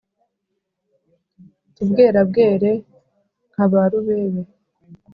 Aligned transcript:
Tubwerabwere 1.75 2.71
nka 3.51 3.63
barubebe 3.71 4.41